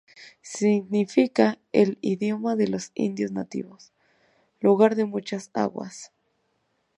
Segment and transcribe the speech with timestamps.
[0.41, 3.93] Significa, en el idioma de los indios nativos,
[4.59, 6.11] "lugar de muchas aguas".